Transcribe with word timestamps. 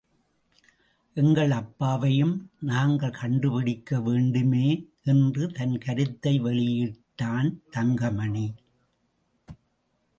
எங்கள் 1.15 1.51
அப்பாவையும் 1.51 2.33
நாங்கள் 2.61 3.11
கண்டுபிடிக்க 3.11 3.99
வேண்டுமே! 3.99 4.67
என்று 5.03 5.51
தன் 5.51 5.77
கருத்தை 5.77 6.33
வெளியிட்டான் 6.39 7.51
தங்கமணி. 7.71 8.47